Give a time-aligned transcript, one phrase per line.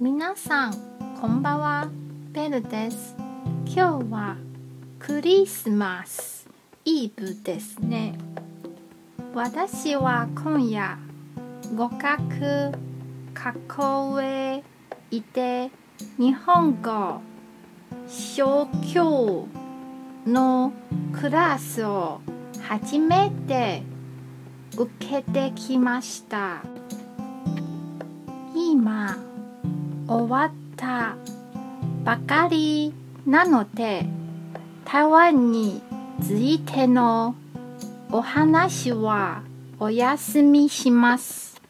[0.00, 0.72] 皆さん
[1.20, 1.88] こんばんは。
[2.32, 3.14] ベルです。
[3.64, 4.36] 今日は
[4.98, 6.48] クリスマス
[6.84, 8.18] イブですね。
[9.34, 10.98] 私は今夜
[11.76, 12.72] 語学
[13.32, 14.64] 学校へ
[15.12, 15.70] いて
[16.18, 17.20] 日本語
[18.08, 19.46] 小教
[20.26, 20.72] の
[21.12, 22.20] クラスを
[22.68, 23.84] 初めて
[24.76, 26.64] 受けてきました。
[28.56, 29.33] 今
[30.06, 31.16] 終わった
[32.04, 32.92] ばかり
[33.26, 34.06] なので
[34.84, 35.80] 台湾に
[36.22, 37.34] ついての
[38.12, 39.42] お話は
[39.80, 41.60] お休みします。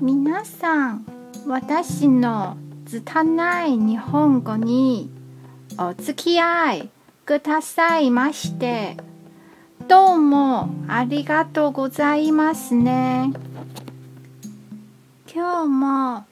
[0.00, 1.06] 皆さん
[1.46, 2.56] 私の
[2.86, 5.10] 拙い日本語に
[5.78, 6.90] お付き合い
[7.24, 8.96] くださいまして
[9.88, 13.32] どうもありがとうございますね。
[15.32, 16.31] 今日も